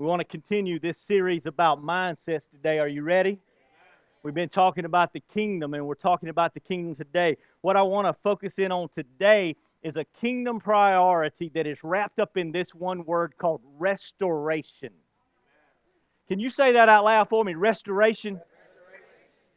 [0.00, 2.78] We want to continue this series about mindsets today.
[2.78, 3.38] Are you ready?
[4.22, 7.36] We've been talking about the kingdom and we're talking about the kingdom today.
[7.60, 12.18] What I want to focus in on today is a kingdom priority that is wrapped
[12.18, 14.88] up in this one word called restoration.
[16.28, 17.52] Can you say that out loud for me?
[17.52, 18.40] Restoration?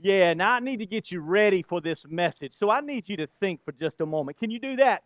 [0.01, 2.51] Yeah, now I need to get you ready for this message.
[2.59, 4.39] So I need you to think for just a moment.
[4.39, 5.03] Can you do that?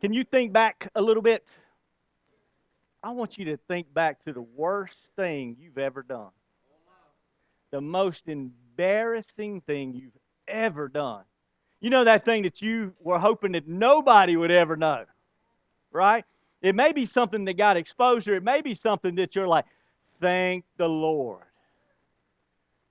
[0.00, 1.46] Can you think back a little bit?
[3.02, 6.30] I want you to think back to the worst thing you've ever done.
[7.70, 10.16] The most embarrassing thing you've
[10.48, 11.22] ever done.
[11.80, 15.04] You know that thing that you were hoping that nobody would ever know,
[15.92, 16.24] right?
[16.62, 18.34] It may be something that got exposure.
[18.34, 19.66] It may be something that you're like,
[20.20, 21.42] thank the Lord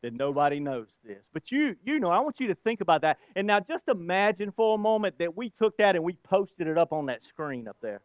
[0.01, 1.23] that nobody knows this.
[1.33, 3.17] But you, you know, I want you to think about that.
[3.35, 6.77] And now just imagine for a moment that we took that and we posted it
[6.77, 8.01] up on that screen up there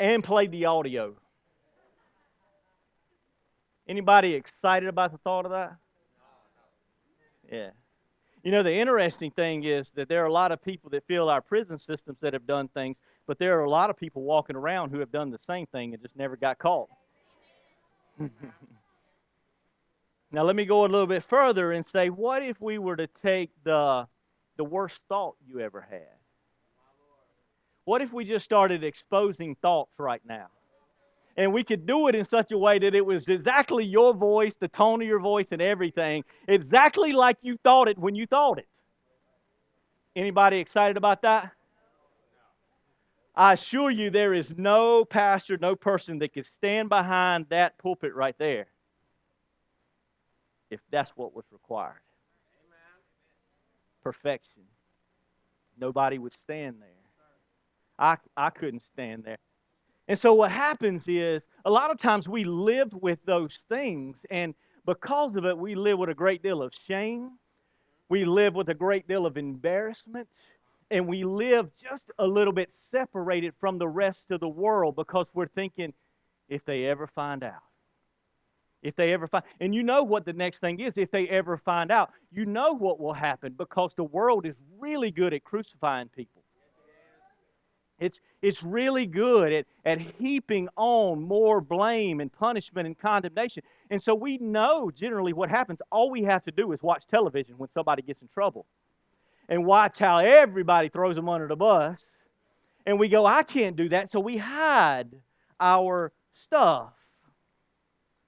[0.00, 1.14] and played the audio.
[3.86, 5.76] Anybody excited about the thought of that?
[7.52, 7.70] Yeah.
[8.42, 11.28] You know, the interesting thing is that there are a lot of people that feel
[11.28, 14.56] our prison systems that have done things, but there are a lot of people walking
[14.56, 16.88] around who have done the same thing and just never got caught.
[18.18, 18.30] now,
[20.42, 23.50] let me go a little bit further and say, what if we were to take
[23.64, 24.06] the,
[24.56, 26.19] the worst thought you ever had?
[27.84, 30.46] What if we just started exposing thoughts right now?
[31.36, 34.54] And we could do it in such a way that it was exactly your voice,
[34.60, 38.58] the tone of your voice, and everything, exactly like you thought it when you thought
[38.58, 38.68] it.
[40.14, 41.52] Anybody excited about that?
[43.34, 48.14] I assure you, there is no pastor, no person that could stand behind that pulpit
[48.14, 48.66] right there
[50.70, 52.00] if that's what was required.
[54.02, 54.62] Perfection.
[55.78, 56.99] Nobody would stand there.
[58.00, 59.38] I, I couldn't stand there.
[60.08, 64.54] And so what happens is a lot of times we live with those things, and
[64.86, 67.32] because of it, we live with a great deal of shame.
[68.08, 70.28] We live with a great deal of embarrassment,
[70.90, 75.28] and we live just a little bit separated from the rest of the world because
[75.34, 75.94] we're thinking,
[76.48, 77.62] if they ever find out,
[78.82, 81.58] if they ever find and you know what the next thing is if they ever
[81.58, 86.08] find out you know what will happen because the world is really good at crucifying
[86.08, 86.39] people
[88.00, 93.62] it's, it's really good at, at heaping on more blame and punishment and condemnation.
[93.90, 95.80] And so we know generally what happens.
[95.92, 98.64] All we have to do is watch television when somebody gets in trouble
[99.48, 102.04] and watch how everybody throws them under the bus.
[102.86, 104.10] And we go, I can't do that.
[104.10, 105.10] So we hide
[105.60, 106.12] our
[106.46, 106.92] stuff.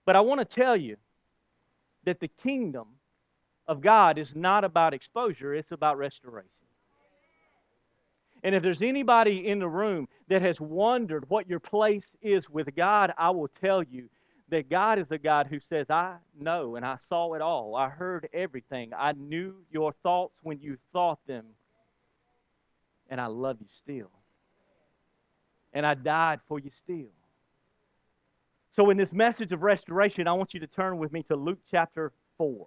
[0.04, 0.96] But I want to tell you
[2.04, 2.88] that the kingdom
[3.66, 6.50] of God is not about exposure, it's about restoration.
[8.42, 12.74] And if there's anybody in the room that has wondered what your place is with
[12.74, 14.08] God, I will tell you
[14.48, 17.76] that God is a God who says, I know and I saw it all.
[17.76, 18.90] I heard everything.
[18.96, 21.46] I knew your thoughts when you thought them.
[23.08, 24.10] And I love you still.
[25.72, 27.12] And I died for you still.
[28.74, 31.58] So, in this message of restoration, I want you to turn with me to Luke
[31.70, 32.66] chapter 4.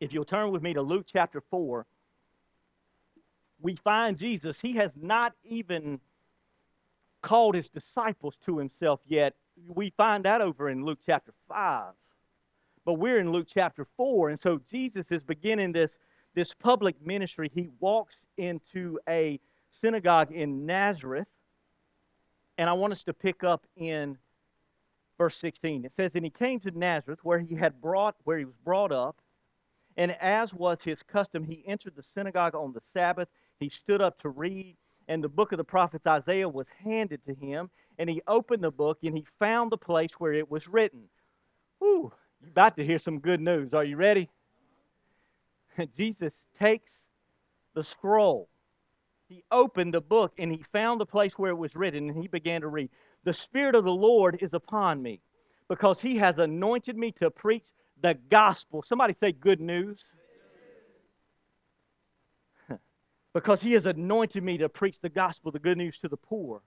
[0.00, 1.86] If you'll turn with me to Luke chapter 4
[3.62, 6.00] we find Jesus, he has not even
[7.22, 9.34] called his disciples to himself yet.
[9.68, 11.92] We find that over in Luke chapter 5.
[12.84, 14.30] But we're in Luke chapter 4.
[14.30, 15.90] And so Jesus is beginning this,
[16.34, 17.50] this public ministry.
[17.54, 19.38] He walks into a
[19.80, 21.28] synagogue in Nazareth.
[22.56, 24.16] And I want us to pick up in
[25.18, 25.84] verse 16.
[25.84, 28.92] It says, And he came to Nazareth, where he had brought, where he was brought
[28.92, 29.20] up.
[29.96, 33.28] And as was his custom, he entered the synagogue on the Sabbath
[33.60, 34.76] he stood up to read,
[35.08, 38.70] and the book of the prophet Isaiah was handed to him, and he opened the
[38.70, 41.04] book and he found the place where it was written.
[41.80, 43.74] Whew, you're about to hear some good news.
[43.74, 44.30] Are you ready?
[45.96, 46.90] Jesus takes
[47.74, 48.48] the scroll.
[49.28, 52.28] He opened the book and he found the place where it was written and he
[52.28, 52.90] began to read.
[53.24, 55.20] The Spirit of the Lord is upon me
[55.68, 57.66] because he has anointed me to preach
[58.02, 58.82] the gospel.
[58.82, 60.00] Somebody say good news
[63.32, 66.62] because he has anointed me to preach the gospel, the good news to the poor.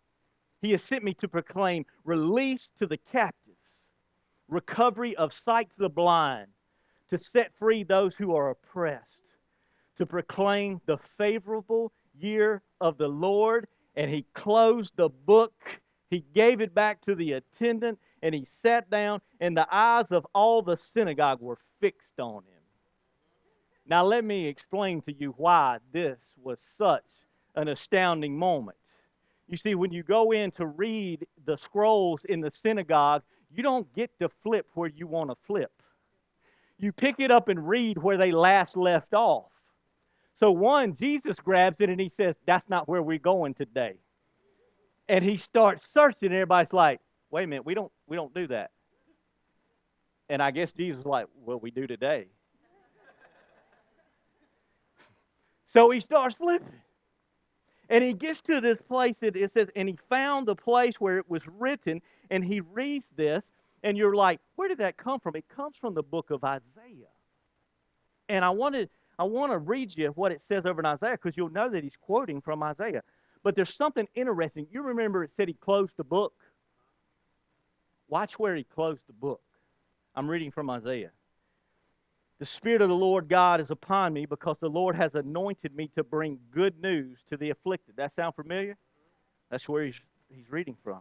[0.61, 3.57] He has sent me to proclaim release to the captives,
[4.47, 6.47] recovery of sight to the blind,
[7.09, 9.03] to set free those who are oppressed,
[9.97, 13.67] to proclaim the favorable year of the Lord.
[13.95, 15.53] And he closed the book,
[16.09, 20.25] he gave it back to the attendant, and he sat down, and the eyes of
[20.33, 22.52] all the synagogue were fixed on him.
[23.85, 27.03] Now, let me explain to you why this was such
[27.55, 28.77] an astounding moment.
[29.47, 33.91] You see, when you go in to read the scrolls in the synagogue, you don't
[33.93, 35.71] get to flip where you want to flip.
[36.79, 39.51] You pick it up and read where they last left off.
[40.39, 43.97] So, one, Jesus grabs it and he says, That's not where we're going today.
[45.07, 46.99] And he starts searching, and everybody's like,
[47.29, 48.71] Wait a minute, we don't, we don't do that.
[50.29, 52.27] And I guess Jesus was like, Well, we do today.
[55.73, 56.67] So he starts flipping.
[57.89, 61.17] And he gets to this place that it says, and he found the place where
[61.17, 63.43] it was written, and he reads this,
[63.83, 65.35] and you're like, where did that come from?
[65.35, 67.11] It comes from the book of Isaiah.
[68.29, 68.89] And I wanted
[69.19, 71.83] I want to read you what it says over in Isaiah because you'll know that
[71.83, 73.03] he's quoting from Isaiah.
[73.43, 74.65] But there's something interesting.
[74.71, 76.33] You remember it said he closed the book?
[78.07, 79.41] Watch where he closed the book.
[80.15, 81.11] I'm reading from Isaiah.
[82.43, 85.89] The Spirit of the Lord God is upon me because the Lord has anointed me
[85.95, 87.95] to bring good news to the afflicted.
[87.95, 88.75] That sound familiar?
[89.49, 89.95] That's where he's,
[90.27, 90.99] he's reading from.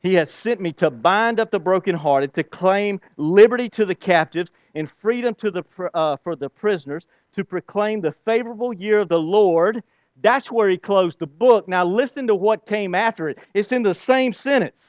[0.00, 4.50] He has sent me to bind up the brokenhearted, to claim liberty to the captives
[4.74, 5.62] and freedom to the,
[5.92, 7.04] uh, for the prisoners,
[7.34, 9.82] to proclaim the favorable year of the Lord.
[10.22, 11.68] That's where he closed the book.
[11.68, 13.36] Now, listen to what came after it.
[13.52, 14.80] It's in the same sentence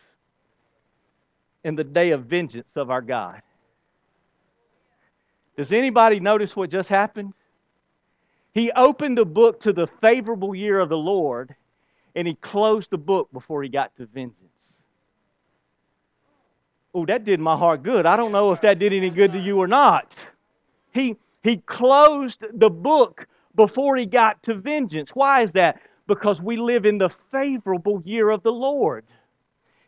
[1.66, 3.42] in the day of vengeance of our God.
[5.58, 7.34] Does anybody notice what just happened?
[8.54, 11.56] He opened the book to the favorable year of the Lord,
[12.16, 14.40] and he closed the book before he got to vengeance.
[16.94, 18.06] Oh, that did my heart good.
[18.06, 20.16] I don't know if that did any good to you or not.
[20.94, 25.12] He, he closed the book before he got to vengeance.
[25.14, 25.82] Why is that?
[26.08, 29.04] Because we live in the favorable year of the Lord.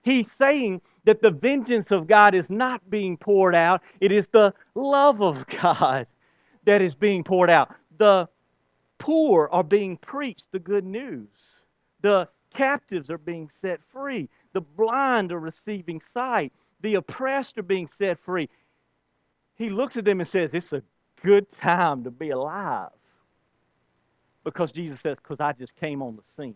[0.08, 4.54] He's saying that the vengeance of God is not being poured out, it is the
[4.76, 6.08] love of God
[6.66, 7.74] that is being poured out.
[7.98, 8.28] The
[9.00, 11.30] poor are being preached the good news,
[12.02, 16.52] the captives are being set free, the blind are receiving sight
[16.82, 18.50] the oppressed are being set free.
[19.56, 20.84] He looks at them and says, It's a
[21.24, 22.90] good time to be alive.
[24.44, 26.56] Because Jesus says, Because I just came on the scene.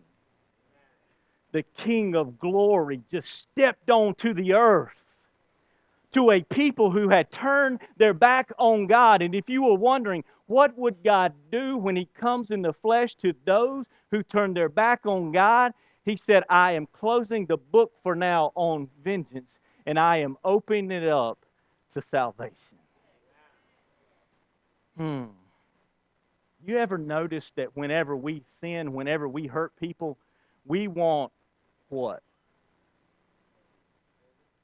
[1.52, 4.94] The King of glory just stepped onto the earth
[6.14, 9.22] to a people who had turned their back on God.
[9.22, 13.16] And if you were wondering, what would God do when He comes in the flesh
[13.16, 15.74] to those who turn their back on God?
[16.06, 20.92] He said, I am closing the book for now on vengeance and I am opening
[20.92, 21.40] it up
[21.94, 22.56] to salvation.
[24.98, 25.24] Hmm.
[26.66, 30.18] You ever notice that whenever we sin, whenever we hurt people,
[30.66, 31.32] we want
[31.92, 32.24] what?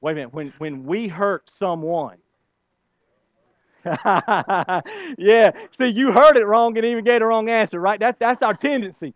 [0.01, 0.33] Wait a minute.
[0.33, 2.17] When, when we hurt someone,
[3.85, 7.99] yeah, see, you heard it wrong and even gave the wrong answer, right?
[7.99, 9.13] That, that's our tendency.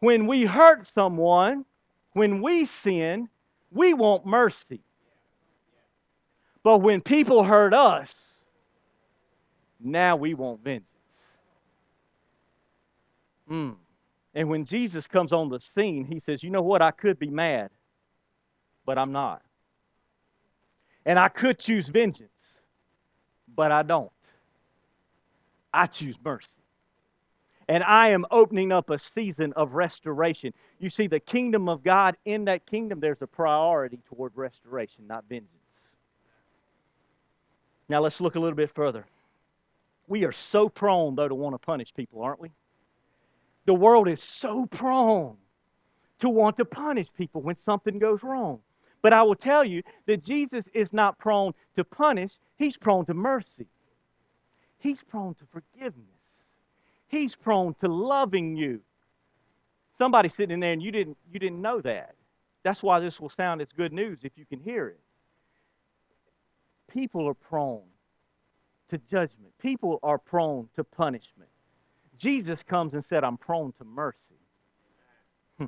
[0.00, 1.64] When we hurt someone,
[2.12, 3.28] when we sin,
[3.72, 4.80] we want mercy.
[6.62, 8.14] But when people hurt us,
[9.80, 10.86] now we want vengeance.
[13.50, 13.76] Mm.
[14.36, 16.82] And when Jesus comes on the scene, he says, You know what?
[16.82, 17.70] I could be mad,
[18.84, 19.40] but I'm not.
[21.06, 22.28] And I could choose vengeance,
[23.52, 24.12] but I don't.
[25.72, 26.50] I choose mercy.
[27.66, 30.52] And I am opening up a season of restoration.
[30.78, 35.24] You see, the kingdom of God, in that kingdom, there's a priority toward restoration, not
[35.30, 35.50] vengeance.
[37.88, 39.06] Now let's look a little bit further.
[40.08, 42.50] We are so prone, though, to want to punish people, aren't we?
[43.66, 45.36] The world is so prone
[46.20, 48.60] to want to punish people when something goes wrong.
[49.02, 53.14] But I will tell you that Jesus is not prone to punish, he's prone to
[53.14, 53.66] mercy.
[54.78, 56.06] He's prone to forgiveness.
[57.08, 58.80] He's prone to loving you.
[59.98, 62.14] Somebody sitting in there and you didn't you didn't know that.
[62.62, 65.00] That's why this will sound as good news if you can hear it
[66.96, 67.82] people are prone
[68.90, 71.50] to judgment, people are prone to punishment.
[72.18, 74.16] Jesus comes and said, I'm prone to mercy.
[75.58, 75.66] Hmm.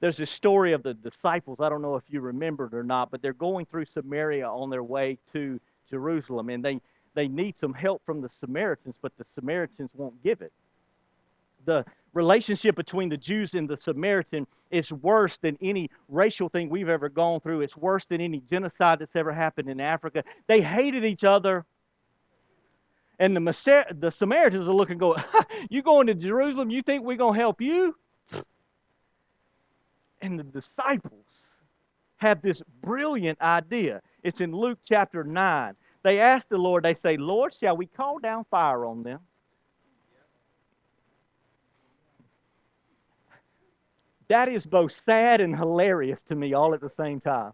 [0.00, 1.58] There's this story of the disciples.
[1.60, 4.70] I don't know if you remember it or not, but they're going through Samaria on
[4.70, 6.80] their way to Jerusalem, and they,
[7.14, 10.52] they need some help from the Samaritans, but the Samaritans won't give it.
[11.64, 16.88] The relationship between the Jews and the Samaritan is worse than any racial thing we've
[16.88, 17.60] ever gone through.
[17.60, 20.24] It's worse than any genocide that's ever happened in Africa.
[20.46, 21.64] They hated each other.
[23.18, 25.22] And the, the Samaritans are looking, going,
[25.70, 26.70] You going to Jerusalem?
[26.70, 27.96] You think we're going to help you?
[30.20, 31.24] And the disciples
[32.16, 34.02] have this brilliant idea.
[34.22, 35.74] It's in Luke chapter 9.
[36.02, 39.20] They ask the Lord, they say, Lord, shall we call down fire on them?
[44.28, 47.52] That is both sad and hilarious to me all at the same time.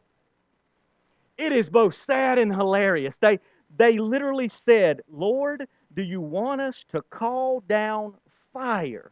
[1.37, 3.15] It is both sad and hilarious.
[3.21, 3.41] They,
[3.77, 8.15] they literally said, Lord, do you want us to call down
[8.53, 9.11] fire?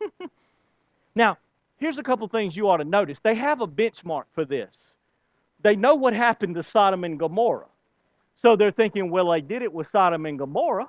[1.14, 1.38] now,
[1.76, 3.18] here's a couple things you ought to notice.
[3.20, 4.74] They have a benchmark for this.
[5.62, 7.66] They know what happened to Sodom and Gomorrah.
[8.40, 10.88] So they're thinking, well, they did it with Sodom and Gomorrah.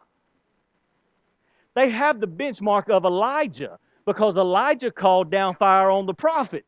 [1.74, 6.68] They have the benchmark of Elijah because Elijah called down fire on the prophets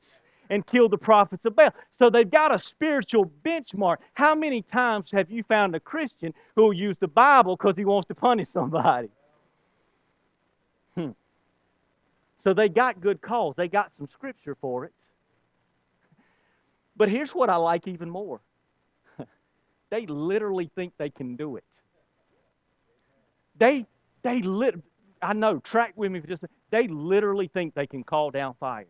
[0.50, 1.73] and killed the prophets of Baal.
[2.00, 3.97] So they've got a spiritual benchmark.
[4.13, 7.85] How many times have you found a Christian who will use the Bible because he
[7.85, 9.09] wants to punish somebody?
[10.95, 11.09] Hmm.
[12.43, 13.55] So they got good cause.
[13.57, 14.91] They got some scripture for it.
[16.95, 18.41] But here's what I like even more.
[19.89, 21.63] they literally think they can do it.
[23.57, 23.88] They
[24.21, 24.75] they lit
[25.23, 28.55] I know, track with me for just a they literally think they can call down
[28.59, 28.85] fire.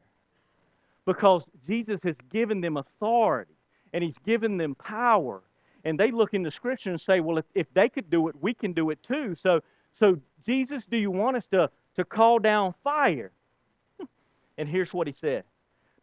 [1.05, 3.53] Because Jesus has given them authority
[3.93, 5.41] and he's given them power.
[5.83, 8.35] And they look in the scripture and say, well, if, if they could do it,
[8.41, 9.35] we can do it too.
[9.35, 9.61] So,
[9.99, 13.31] so Jesus, do you want us to, to call down fire?
[14.57, 15.45] And here's what he said.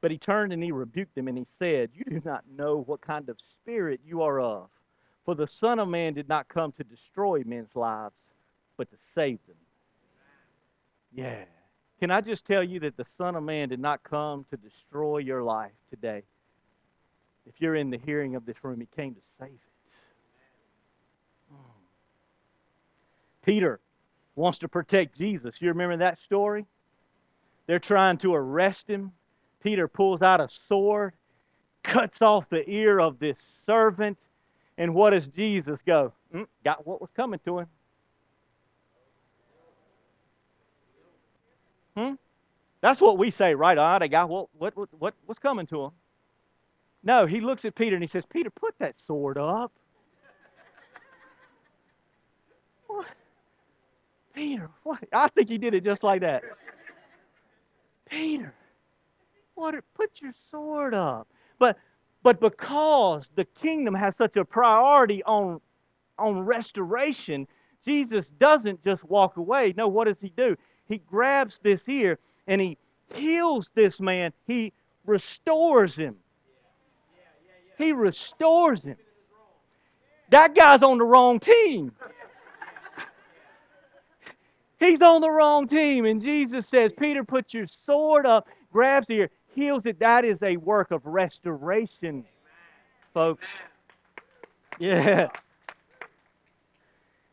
[0.00, 3.00] But he turned and he rebuked them and he said, You do not know what
[3.00, 4.68] kind of spirit you are of.
[5.24, 8.16] For the Son of Man did not come to destroy men's lives,
[8.76, 9.56] but to save them.
[11.12, 11.44] Yeah.
[12.00, 15.18] Can I just tell you that the Son of Man did not come to destroy
[15.18, 16.22] your life today?
[17.46, 19.60] If you're in the hearing of this room, He came to save it.
[21.52, 21.56] Hmm.
[23.44, 23.80] Peter
[24.34, 25.54] wants to protect Jesus.
[25.58, 26.64] You remember that story?
[27.66, 29.12] They're trying to arrest him.
[29.62, 31.12] Peter pulls out a sword,
[31.84, 34.18] cuts off the ear of this servant,
[34.78, 36.12] and what does Jesus go?
[36.34, 37.66] Mm, got what was coming to him.
[41.96, 42.14] Hmm?
[42.80, 43.76] That's what we say, right?
[43.76, 45.90] All right, I got what, what, what, what's coming to him?
[47.02, 49.72] No, he looks at Peter and he says, Peter, put that sword up.
[52.86, 53.06] what?
[54.34, 54.98] Peter, what?
[55.12, 56.44] I think he did it just like that.
[58.08, 58.54] Peter,
[59.54, 59.74] what?
[59.94, 61.28] Put your sword up.
[61.58, 61.78] But,
[62.22, 65.60] but because the kingdom has such a priority on,
[66.18, 67.46] on restoration,
[67.84, 69.72] Jesus doesn't just walk away.
[69.76, 70.56] No, what does he do?
[70.90, 72.76] He grabs this ear and he
[73.14, 74.32] heals this man.
[74.46, 74.72] He
[75.06, 76.16] restores him.
[77.78, 78.96] He restores him.
[80.28, 81.92] That guy's on the wrong team.
[84.78, 86.06] He's on the wrong team.
[86.06, 89.98] And Jesus says, Peter, put your sword up, grabs the ear, heals it.
[90.00, 92.24] That is a work of restoration,
[93.14, 93.48] folks.
[94.78, 95.28] Yeah.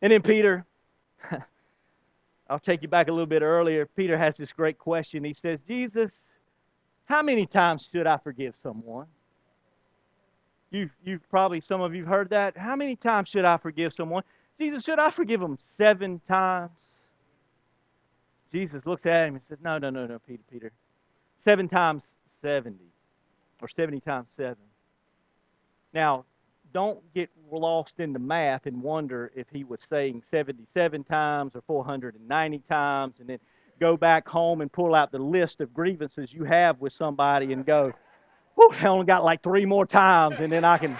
[0.00, 0.64] And then Peter,
[2.48, 3.86] I'll take you back a little bit earlier.
[3.86, 5.22] Peter has this great question.
[5.24, 6.12] He says, Jesus,
[7.04, 9.06] how many times should I forgive someone?
[10.70, 12.56] You've, you've probably, some of you have heard that.
[12.56, 14.22] How many times should I forgive someone?
[14.60, 16.70] Jesus, should I forgive them seven times?
[18.52, 20.72] Jesus looks at him and says, No, no, no, no, Peter, Peter.
[21.44, 22.02] Seven times
[22.42, 22.78] 70,
[23.60, 24.56] or 70 times seven.
[25.92, 26.24] Now,
[26.78, 31.62] don't get lost in the math and wonder if he was saying 77 times or
[31.66, 33.40] 490 times and then
[33.80, 37.66] go back home and pull out the list of grievances you have with somebody and
[37.66, 37.92] go,
[38.54, 40.96] Whew, I only got like three more times and then I can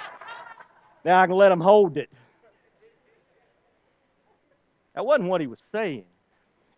[1.04, 2.10] now I can let them hold it.
[4.96, 6.06] That wasn't what he was saying.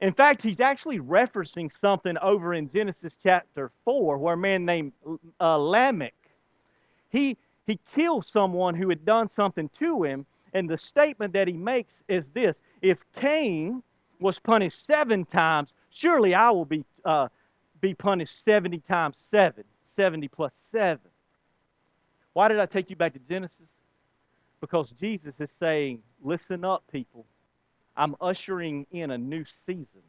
[0.03, 4.93] In fact, he's actually referencing something over in Genesis chapter 4 where a man named
[5.41, 6.13] uh, Lamech,
[7.09, 7.39] he,
[7.71, 10.27] he kills someone who had done something to him.
[10.53, 13.83] And the statement that he makes is this If Cain
[14.19, 17.29] was punished seven times, surely I will be, uh,
[17.81, 19.63] be punished 70 times seven,
[19.95, 21.11] 70 plus seven.
[22.33, 23.57] Why did I take you back to Genesis?
[24.61, 27.25] Because Jesus is saying, Listen up, people.
[27.97, 30.03] I'm ushering in a new season.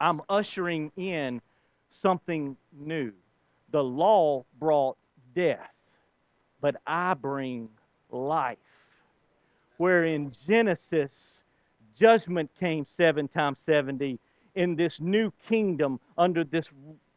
[0.00, 1.40] I'm ushering in
[2.02, 3.12] something new.
[3.70, 4.96] The law brought
[5.34, 5.73] death
[6.64, 7.68] but I bring
[8.10, 8.56] life.
[9.76, 11.10] Where in Genesis,
[12.00, 14.18] judgment came seven times 70.
[14.54, 16.64] In this new kingdom, under this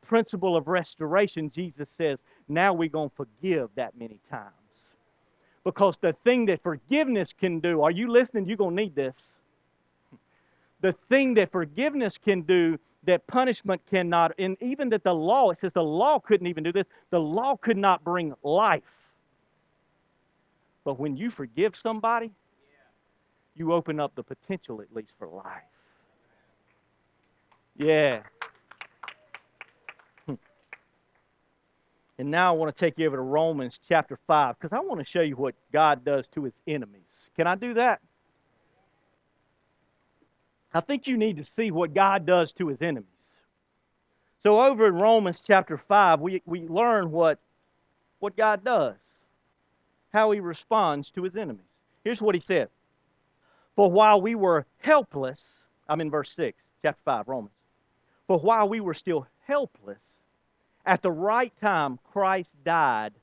[0.06, 2.18] principle of restoration, Jesus says,
[2.50, 4.52] now we're going to forgive that many times.
[5.64, 8.48] Because the thing that forgiveness can do, are you listening?
[8.48, 9.16] You're going to need this.
[10.82, 15.60] The thing that forgiveness can do that punishment cannot, and even that the law, it
[15.62, 18.84] says the law couldn't even do this, the law could not bring life.
[20.88, 22.32] But when you forgive somebody,
[23.56, 25.44] you open up the potential at least for life.
[27.76, 28.22] Yeah.
[30.26, 30.36] Hmm.
[32.18, 35.02] And now I want to take you over to Romans chapter 5 because I want
[35.02, 37.02] to show you what God does to his enemies.
[37.36, 38.00] Can I do that?
[40.74, 43.10] I think you need to see what God does to his enemies.
[44.42, 47.40] So over in Romans chapter 5, we, we learn what,
[48.20, 48.96] what God does,
[50.18, 51.70] how he responds to his enemies.
[52.04, 52.70] Here's what he said
[53.76, 55.46] For while we were helpless,
[55.88, 57.54] I'm in verse 6, chapter 5, Romans.
[58.26, 60.02] For while we were still helpless,
[60.88, 63.14] at the right time, Christ died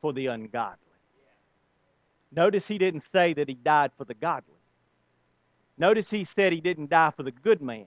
[0.00, 0.78] for the ungodly.
[2.32, 4.54] Notice he didn't say that he died for the godly.
[5.76, 7.86] Notice he said he didn't die for the good man.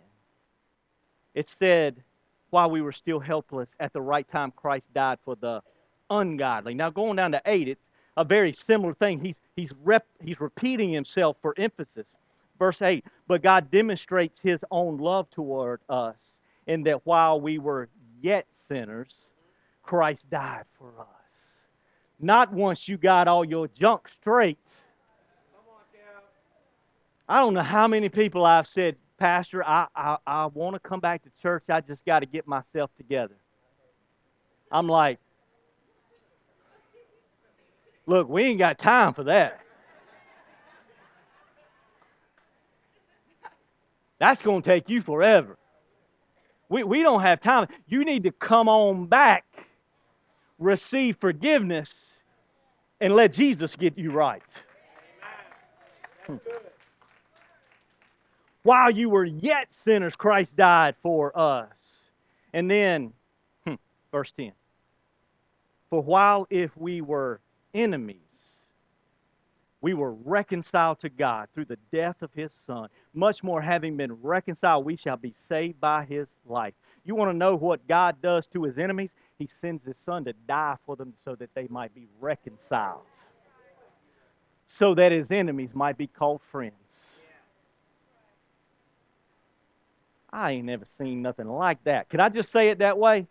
[1.33, 2.03] It said,
[2.51, 5.63] while we were still helpless, at the right time, Christ died for the
[6.09, 6.73] ungodly.
[6.73, 7.81] Now, going down to 8, it's
[8.17, 9.19] a very similar thing.
[9.19, 12.05] He's, he's, rep, he's repeating himself for emphasis.
[12.57, 16.17] Verse 8, but God demonstrates his own love toward us
[16.67, 17.87] in that while we were
[18.21, 19.09] yet sinners,
[19.81, 21.07] Christ died for us.
[22.19, 24.57] Not once you got all your junk straight.
[27.29, 30.99] I don't know how many people I've said, Pastor, I, I, I want to come
[30.99, 31.63] back to church.
[31.69, 33.35] I just got to get myself together.
[34.71, 35.19] I'm like,
[38.09, 39.59] look, we ain't got time for that.
[44.17, 45.57] That's going to take you forever.
[46.67, 47.67] We, we don't have time.
[47.87, 49.45] You need to come on back,
[50.57, 51.93] receive forgiveness,
[52.99, 54.41] and let Jesus get you right.
[56.25, 56.35] Hmm.
[58.63, 61.69] While you were yet sinners, Christ died for us.
[62.53, 63.13] And then,
[63.65, 63.75] hmm,
[64.11, 64.51] verse 10
[65.91, 67.39] For while if we were
[67.73, 68.17] enemies,
[69.81, 72.89] we were reconciled to God through the death of his Son.
[73.13, 76.73] Much more, having been reconciled, we shall be saved by his life.
[77.05, 79.15] You want to know what God does to his enemies?
[79.37, 83.01] He sends his Son to die for them so that they might be reconciled,
[84.77, 86.73] so that his enemies might be called friends.
[90.31, 92.09] I ain't never seen nothing like that.
[92.09, 93.27] Can I just say it that way?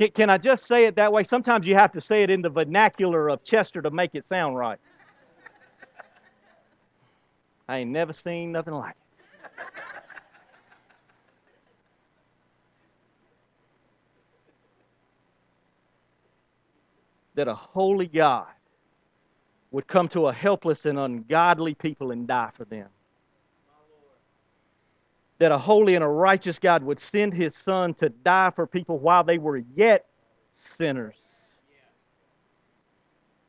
[0.00, 1.24] Can, can I just say it that way?
[1.24, 4.56] Sometimes you have to say it in the vernacular of Chester to make it sound
[4.56, 4.80] right.
[7.68, 8.96] I ain't never seen nothing like it.
[17.36, 18.48] that a holy God
[19.72, 22.88] would come to a helpless and ungodly people and die for them.
[25.40, 28.98] That a holy and a righteous God would send his son to die for people
[28.98, 30.06] while they were yet
[30.78, 31.16] sinners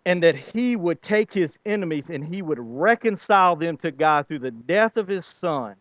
[0.06, 4.40] and that he would take his enemies and he would reconcile them to God through
[4.40, 5.76] the death of his son.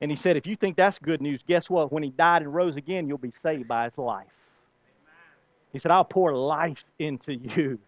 [0.00, 1.92] And he said, if you think that's good news, guess what?
[1.92, 4.26] When he died and rose again, you'll be saved by his life.
[5.72, 7.78] He said, I'll pour life into you.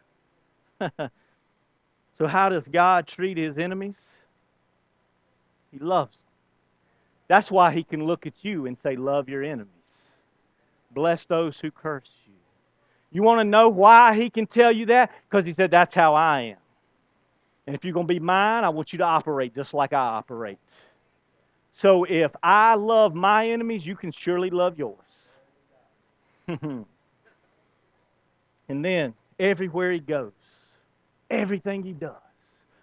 [0.80, 3.94] so, how does God treat his enemies?
[5.72, 6.16] He loves.
[7.32, 9.72] That's why he can look at you and say, Love your enemies,
[10.90, 12.34] bless those who curse you.
[13.10, 15.10] You want to know why he can tell you that?
[15.30, 16.58] Because he said, That's how I am.
[17.66, 19.96] And if you're going to be mine, I want you to operate just like I
[19.96, 20.58] operate.
[21.72, 24.98] So if I love my enemies, you can surely love yours.
[26.48, 26.84] and
[28.68, 30.32] then everywhere he goes,
[31.30, 32.12] everything he does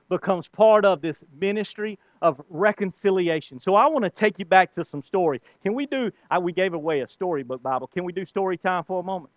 [0.09, 3.59] becomes part of this ministry of reconciliation.
[3.61, 5.41] So I want to take you back to some story.
[5.63, 7.87] Can we do, I, we gave away a storybook Bible.
[7.87, 9.31] Can we do story time for a moment?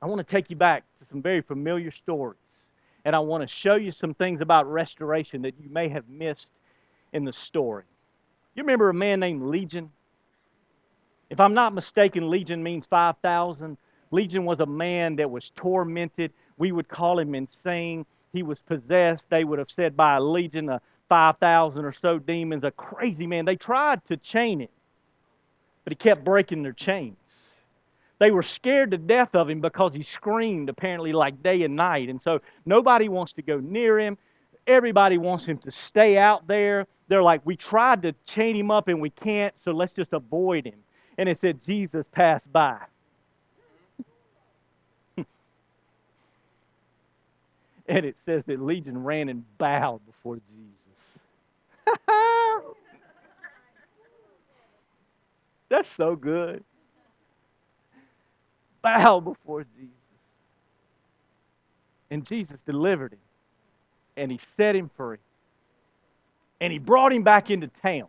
[0.00, 2.38] I want to take you back to some very familiar stories.
[3.04, 6.48] And I want to show you some things about restoration that you may have missed
[7.12, 7.84] in the story.
[8.54, 9.90] You remember a man named Legion?
[11.30, 13.76] If I'm not mistaken, Legion means 5,000.
[14.10, 16.32] Legion was a man that was tormented.
[16.56, 18.06] We would call him insane.
[18.32, 22.64] He was possessed, they would have said, by a legion of 5,000 or so demons.
[22.64, 23.44] A crazy man.
[23.44, 24.68] They tried to chain him,
[25.84, 27.16] but he kept breaking their chains.
[28.18, 32.08] They were scared to death of him because he screamed apparently like day and night.
[32.08, 34.18] And so nobody wants to go near him.
[34.66, 36.86] Everybody wants him to stay out there.
[37.08, 40.66] They're like, we tried to chain him up and we can't, so let's just avoid
[40.66, 40.78] him.
[41.16, 42.78] And it said, Jesus passed by.
[47.88, 50.67] and it says that Legion ran and bowed before Jesus.
[55.68, 56.64] That's so good
[58.82, 59.92] bow before Jesus.
[62.10, 63.20] And Jesus delivered him.
[64.16, 65.18] And he set him free.
[66.60, 68.08] And he brought him back into town.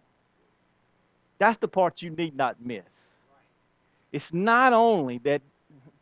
[1.37, 2.83] That's the part you need not miss.
[4.11, 5.41] It's not only that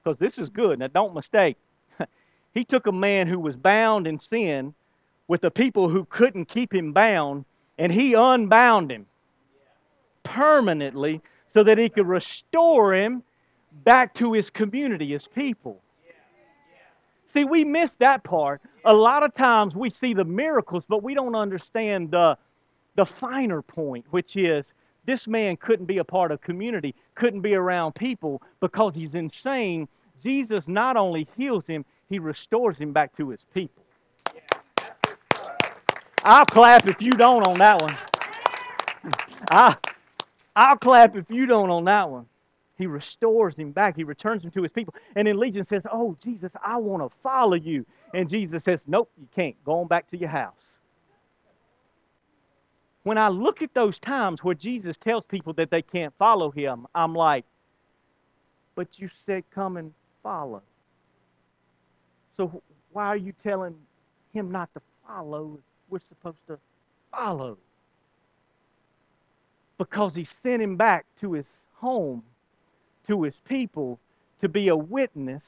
[0.04, 0.80] because this is good.
[0.80, 1.58] Now, don't mistake.
[2.54, 4.74] he took a man who was bound in sin
[5.28, 7.44] with the people who couldn't keep him bound,
[7.78, 9.06] and he unbound him
[10.24, 11.22] permanently
[11.54, 13.24] so that he could restore him
[13.84, 15.82] back to his community, his people.
[17.34, 18.62] See, we miss that part.
[18.86, 22.38] A lot of times we see the miracles, but we don't understand the,
[22.96, 24.66] the finer point, which is
[25.06, 29.88] this man couldn't be a part of community, couldn't be around people because he's insane.
[30.24, 33.84] Jesus not only heals him, he restores him back to his people.
[36.30, 37.98] I'll clap if you don't on that one.
[39.50, 39.78] I,
[40.58, 42.26] I'll clap if you don't on that one.
[42.78, 43.96] He restores him back.
[43.96, 44.94] He returns him to his people.
[45.16, 47.86] And then Legion says, Oh, Jesus, I want to follow you.
[48.14, 49.56] And Jesus says, Nope, you can't.
[49.64, 50.54] Go on back to your house.
[53.04, 56.88] When I look at those times where Jesus tells people that they can't follow him,
[56.94, 57.46] I'm like,
[58.76, 60.62] But you said, Come and follow.
[62.36, 62.62] So
[62.92, 63.76] why are you telling
[64.34, 65.60] him not to follow?
[65.90, 66.58] We're supposed to
[67.12, 67.58] follow.
[69.78, 71.46] Because he sent him back to his
[71.76, 72.24] home
[73.08, 74.00] to his people
[74.42, 75.44] to be a witness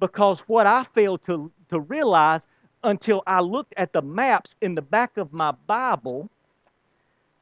[0.00, 2.40] because what I failed to, to realize
[2.82, 6.28] until I looked at the maps in the back of my Bible,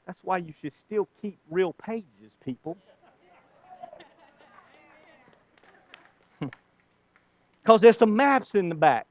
[0.07, 2.77] that's why you should still keep real pages, people.
[7.63, 9.08] Because there's some maps in the back.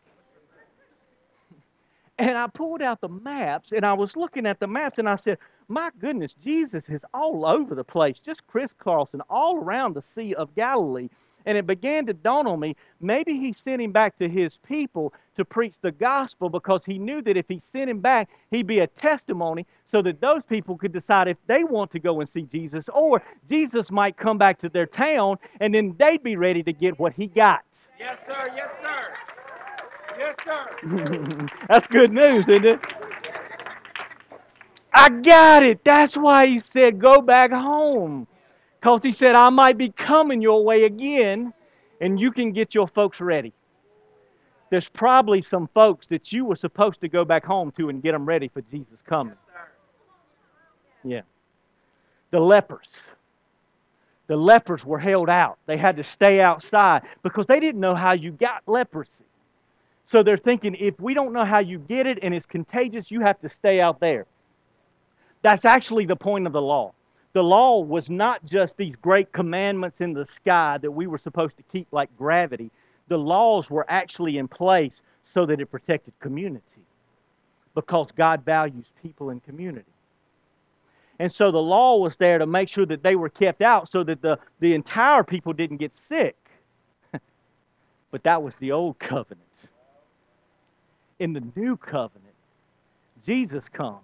[2.19, 5.17] And I pulled out the maps and I was looking at the maps and I
[5.17, 10.33] said, my goodness, Jesus is all over the place, just crisscrossing all around the Sea
[10.33, 11.09] of Galilee.
[11.45, 15.13] And it began to dawn on me maybe he sent him back to his people
[15.37, 18.79] to preach the gospel because he knew that if he sent him back, he'd be
[18.79, 22.43] a testimony so that those people could decide if they want to go and see
[22.51, 26.73] Jesus or Jesus might come back to their town and then they'd be ready to
[26.73, 27.61] get what he got.
[27.99, 28.45] Yes, sir.
[28.55, 28.96] Yes, sir.
[30.43, 31.47] Sir.
[31.69, 32.79] That's good news, isn't it?
[34.93, 35.83] I got it.
[35.83, 38.27] That's why he said, Go back home.
[38.79, 41.53] Because he said, I might be coming your way again,
[41.99, 43.53] and you can get your folks ready.
[44.69, 48.11] There's probably some folks that you were supposed to go back home to and get
[48.11, 49.35] them ready for Jesus coming.
[51.03, 51.21] yeah.
[52.31, 52.87] The lepers.
[54.27, 55.57] The lepers were held out.
[55.65, 59.11] They had to stay outside because they didn't know how you got leprosy.
[60.09, 63.21] So they're thinking, if we don't know how you get it and it's contagious, you
[63.21, 64.25] have to stay out there.
[65.41, 66.93] That's actually the point of the law.
[67.33, 71.57] The law was not just these great commandments in the sky that we were supposed
[71.57, 72.71] to keep like gravity.
[73.09, 75.01] The laws were actually in place
[75.33, 76.63] so that it protected community
[77.75, 79.85] because God values people in community.
[81.19, 84.03] And so the law was there to make sure that they were kept out so
[84.03, 86.35] that the, the entire people didn't get sick.
[88.11, 89.46] but that was the old covenant.
[91.19, 92.33] In the new covenant,
[93.25, 94.01] Jesus comes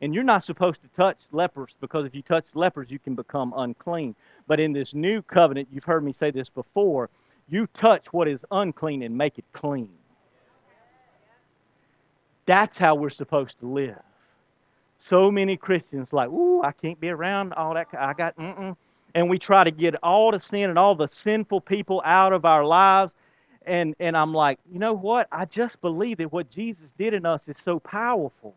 [0.00, 3.54] and you're not supposed to touch lepers because if you touch lepers, you can become
[3.56, 4.14] unclean.
[4.46, 7.08] But in this new covenant, you've heard me say this before,
[7.48, 9.88] you touch what is unclean and make it clean.
[12.46, 14.02] That's how we're supposed to live.
[15.08, 17.88] So many Christians like, ooh, I can't be around all that.
[17.98, 18.76] I got, mm-mm.
[19.14, 22.44] And we try to get all the sin and all the sinful people out of
[22.44, 23.12] our lives.
[23.66, 25.28] And, and I'm like, you know what?
[25.32, 28.54] I just believe that what Jesus did in us is so powerful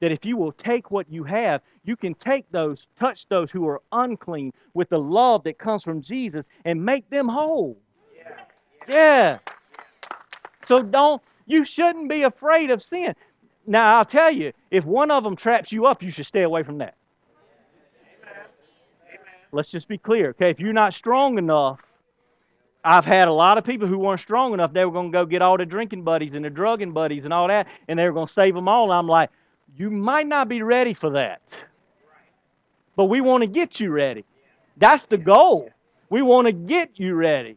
[0.00, 3.66] that if you will take what you have, you can take those, touch those who
[3.66, 7.78] are unclean with the love that comes from Jesus and make them whole.
[8.14, 8.40] Yeah.
[8.88, 9.38] yeah.
[10.68, 13.14] So don't, you shouldn't be afraid of sin.
[13.66, 16.62] Now, I'll tell you, if one of them traps you up, you should stay away
[16.62, 16.94] from that.
[19.08, 19.24] Amen.
[19.52, 20.50] Let's just be clear, okay?
[20.50, 21.80] If you're not strong enough,
[22.86, 25.26] I've had a lot of people who weren't strong enough, they were going to go
[25.26, 28.12] get all the drinking buddies and the drugging buddies and all that, and they were
[28.12, 28.84] going to save them all.
[28.84, 29.30] And I'm like,
[29.76, 31.42] you might not be ready for that.
[32.94, 34.24] But we want to get you ready.
[34.76, 35.68] That's the goal.
[36.10, 37.56] We want to get you ready.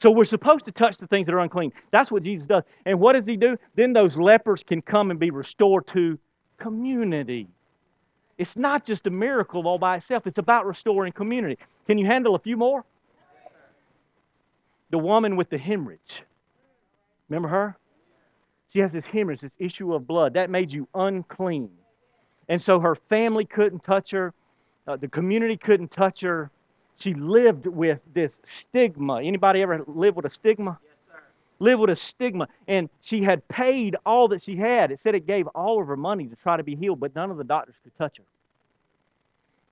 [0.00, 1.72] So we're supposed to touch the things that are unclean.
[1.90, 2.62] That's what Jesus does.
[2.86, 3.58] And what does he do?
[3.74, 6.18] Then those lepers can come and be restored to
[6.58, 7.48] community.
[8.38, 11.58] It's not just a miracle all by itself, it's about restoring community.
[11.88, 12.84] Can you handle a few more?
[14.94, 16.22] The woman with the hemorrhage.
[17.28, 17.76] Remember her?
[18.72, 20.34] She has this hemorrhage, this issue of blood.
[20.34, 21.70] That made you unclean.
[22.48, 24.32] And so her family couldn't touch her,
[24.86, 26.52] uh, the community couldn't touch her.
[26.94, 29.20] She lived with this stigma.
[29.20, 30.78] Anybody ever live with a stigma?
[30.80, 31.22] Yes, sir.
[31.58, 32.46] Live with a stigma.
[32.68, 34.92] And she had paid all that she had.
[34.92, 37.32] It said it gave all of her money to try to be healed, but none
[37.32, 38.24] of the doctors could touch her.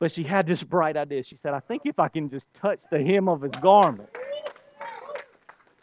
[0.01, 1.23] But she had this bright idea.
[1.23, 4.09] She said, I think if I can just touch the hem of his garment,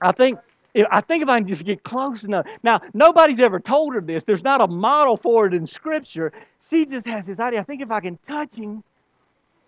[0.01, 0.39] I think
[0.73, 2.45] if, I think if I can just get close enough.
[2.63, 4.23] Now, nobody's ever told her this.
[4.23, 6.31] There's not a model for it in Scripture.
[6.69, 7.59] She just has this idea.
[7.59, 8.83] I think if I can touch him,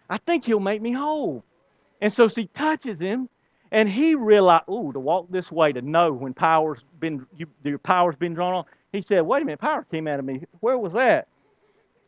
[0.09, 1.43] I think he'll make me whole.
[2.01, 3.29] And so she touches him,
[3.71, 7.77] and he realized, ooh, to walk this way, to know when power's been you, your
[7.79, 8.65] power's been drawn on.
[8.91, 10.43] He said, wait a minute, power came out of me.
[10.59, 11.27] Where was that?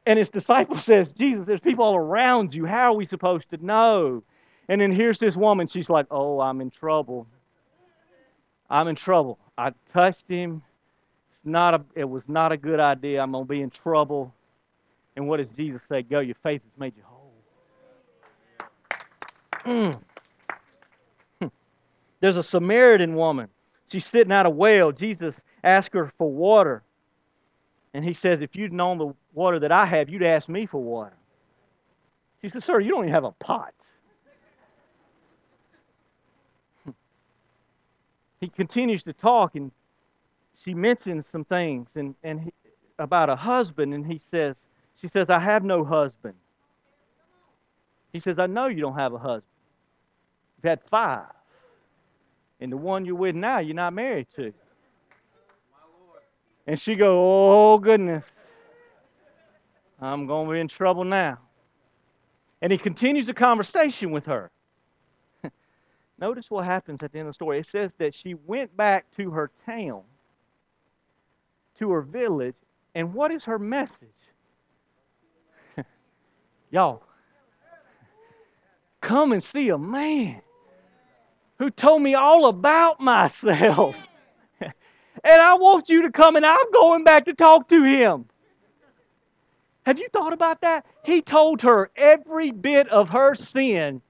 [0.05, 2.65] And his disciple says, Jesus, there's people all around you.
[2.65, 4.23] How are we supposed to know?
[4.67, 5.67] And then here's this woman.
[5.67, 7.27] She's like, oh, I'm in trouble.
[8.73, 9.37] I'm in trouble.
[9.55, 10.63] I touched him.
[11.29, 13.21] It's not a, it was not a good idea.
[13.21, 14.33] I'm going to be in trouble.
[15.15, 16.01] And what does Jesus say?
[16.01, 17.33] Go, your faith has made you whole.
[19.63, 19.99] Mm.
[22.19, 23.47] There's a Samaritan woman.
[23.91, 24.91] She's sitting at a well.
[24.91, 26.81] Jesus asked her for water.
[27.93, 30.81] And he says, If you'd known the water that I have, you'd ask me for
[30.81, 31.13] water.
[32.41, 33.71] She says, Sir, you don't even have a pot.
[38.43, 39.71] He continues to talk, and
[40.63, 42.53] she mentions some things and, and he,
[42.99, 44.55] about a husband, and he says,
[45.01, 46.35] She says, I have no husband.
[48.11, 49.43] He says, I know you don't have a husband.
[50.57, 51.31] You've had five.
[52.59, 54.53] And the one you're with now, you're not married to.
[56.67, 58.23] And she go, oh goodness,
[59.99, 61.39] I'm going to be in trouble now.
[62.61, 64.51] And he continues the conversation with her.
[66.23, 67.59] Notice what happens at the end of the story.
[67.59, 70.03] It says that she went back to her town,
[71.79, 72.55] to her village,
[72.95, 74.07] and what is her message?
[76.71, 77.03] Y'all,
[79.01, 80.41] come and see a man
[81.59, 83.97] who told me all about myself.
[84.61, 84.73] and
[85.25, 88.29] I want you to come, and I'm going back to talk to him.
[89.85, 90.85] Have you thought about that?
[91.03, 94.01] He told her every bit of her sin,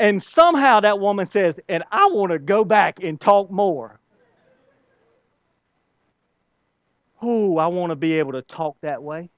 [0.00, 4.00] and somehow that woman says, and I want to go back and talk more.
[7.20, 9.28] Oh, I want to be able to talk that way.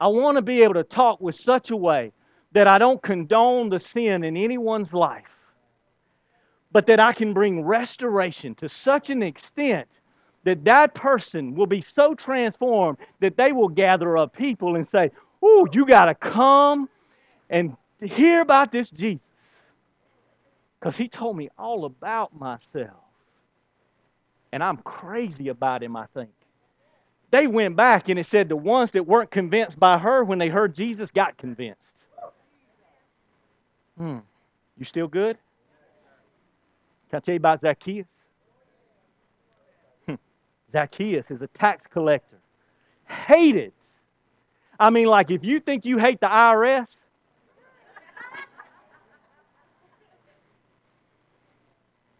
[0.00, 2.12] I want to be able to talk with such a way
[2.52, 5.24] that I don't condone the sin in anyone's life,
[6.70, 9.88] but that I can bring restoration to such an extent
[10.44, 15.10] that that person will be so transformed that they will gather up people and say,
[15.42, 16.88] "Oh, you got to come
[17.50, 19.20] and hear about this Jesus."
[20.84, 23.00] Because he told me all about myself.
[24.52, 26.28] And I'm crazy about him, I think.
[27.30, 30.50] They went back and it said the ones that weren't convinced by her when they
[30.50, 31.80] heard Jesus got convinced.
[33.96, 34.18] Hmm.
[34.76, 35.38] You still good?
[37.08, 38.06] Can I tell you about Zacchaeus?
[40.70, 42.36] Zacchaeus is a tax collector.
[43.08, 43.72] Hated.
[44.78, 46.94] I mean, like if you think you hate the IRS,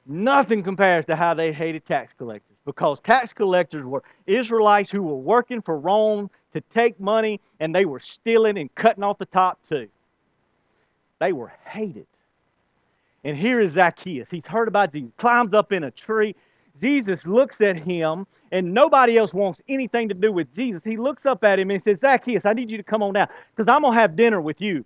[0.06, 5.16] nothing compares to how they hated tax collectors because tax collectors were Israelites who were
[5.16, 9.58] working for Rome to take money and they were stealing and cutting off the top
[9.68, 9.88] too.
[11.20, 12.06] They were hated.
[13.24, 14.30] And here is Zacchaeus.
[14.30, 16.34] He's heard about Jesus, climbs up in a tree.
[16.82, 21.26] Jesus looks at him and nobody else wants anything to do with Jesus, he looks
[21.26, 23.82] up at him and says, Zacchaeus, I need you to come on down because I'm
[23.82, 24.84] going to have dinner with you.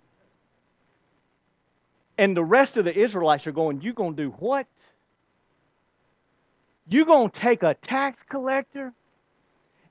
[2.17, 4.67] And the rest of the Israelites are going, You're going to do what?
[6.89, 8.93] You going to take a tax collector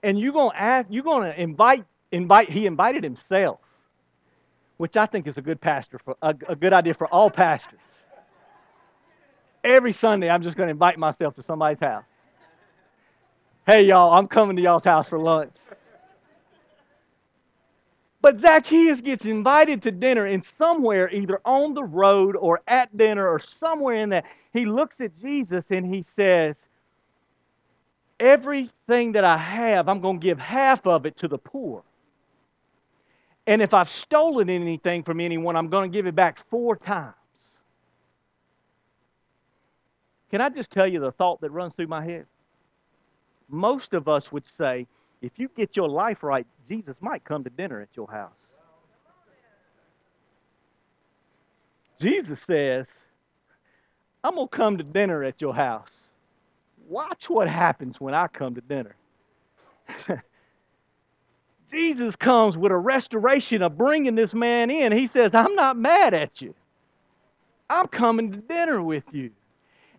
[0.02, 3.61] and you going to ask, you going to invite, invite, he invited himself,
[4.78, 7.78] which I think is a good pastor, for, a, a good idea for all pastors.
[9.62, 12.04] Every Sunday, I'm just going to invite myself to somebody's house.
[13.66, 15.54] Hey, y'all, I'm coming to y'all's house for lunch.
[18.20, 23.28] But Zacchaeus gets invited to dinner, and somewhere, either on the road or at dinner
[23.28, 26.56] or somewhere in that, he looks at Jesus and he says,
[28.20, 31.83] Everything that I have, I'm going to give half of it to the poor.
[33.46, 37.14] And if I've stolen anything from anyone, I'm going to give it back four times.
[40.31, 42.26] Can I just tell you the thought that runs through my head?
[43.48, 44.87] most of us would say,
[45.22, 48.31] if you get your life right, Jesus might come to dinner at your house.
[52.00, 52.87] Jesus says,
[54.22, 55.88] I'm going to come to dinner at your house.
[56.88, 58.96] Watch what happens when I come to dinner.
[61.70, 64.90] Jesus comes with a restoration of bringing this man in.
[64.92, 66.55] He says, I'm not mad at you.
[67.68, 69.31] I'm coming to dinner with you.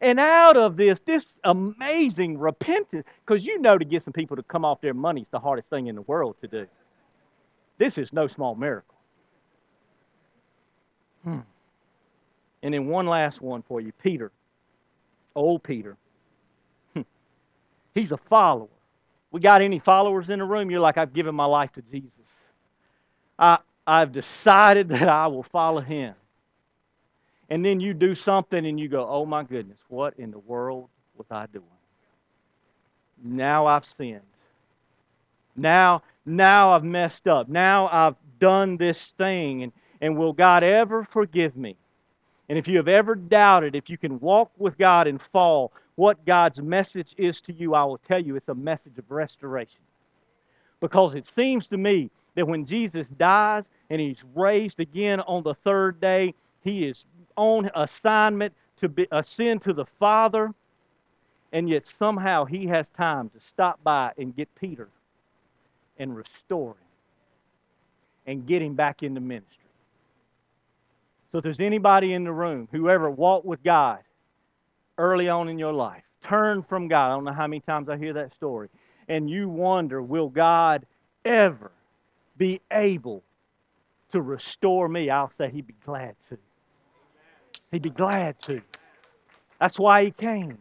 [0.01, 4.43] And out of this, this amazing repentance, because you know to get some people to
[4.43, 6.65] come off their money is the hardest thing in the world to do.
[7.77, 8.95] This is no small miracle.
[11.23, 11.39] Hmm.
[12.63, 14.31] And then one last one for you Peter,
[15.35, 15.97] old Peter.
[17.99, 18.69] He's a follower.
[19.31, 20.71] We got any followers in the room?
[20.71, 22.09] You're like, I've given my life to Jesus.
[23.37, 26.15] I, I've decided that I will follow him.
[27.49, 30.87] And then you do something and you go, oh my goodness, what in the world
[31.17, 31.65] was I doing?
[33.21, 34.21] Now I've sinned.
[35.57, 37.49] Now, now I've messed up.
[37.49, 39.63] Now I've done this thing.
[39.63, 41.75] And, and will God ever forgive me?
[42.49, 46.25] And if you have ever doubted if you can walk with God and fall, what
[46.25, 49.81] God's message is to you, I will tell you it's a message of restoration.
[50.79, 55.53] Because it seems to me that when Jesus dies and he's raised again on the
[55.53, 56.33] third day,
[56.63, 60.53] he is on assignment to be, ascend to the Father,
[61.51, 64.87] and yet somehow he has time to stop by and get Peter
[65.97, 66.77] and restore him
[68.25, 69.58] and get him back into ministry.
[71.31, 73.99] So if there's anybody in the room, whoever walked with God
[74.97, 77.07] early on in your life, turn from God.
[77.07, 78.69] I don't know how many times I hear that story.
[79.07, 80.85] And you wonder, will God
[81.25, 81.71] ever
[82.37, 83.23] be able
[84.11, 85.09] to restore me?
[85.09, 86.37] I'll say he'd be glad to.
[87.71, 88.61] He'd be glad to.
[89.59, 90.57] That's why he came.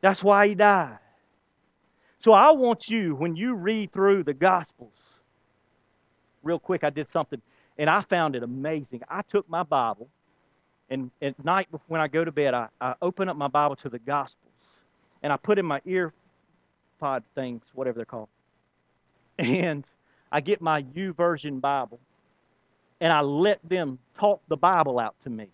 [0.00, 0.98] That's why he died.
[2.20, 4.92] So I want you, when you read through the Gospels,
[6.42, 7.40] real quick, I did something
[7.78, 9.02] and I found it amazing.
[9.08, 10.08] I took my Bible,
[10.90, 13.88] and at night when I go to bed, I, I open up my Bible to
[13.88, 14.52] the Gospels,
[15.22, 16.12] and I put in my ear
[17.00, 18.28] pod things, whatever they're called,
[19.38, 19.84] and
[20.30, 22.00] I get my YouVersion Bible,
[23.00, 25.48] and I let them talk the Bible out to me.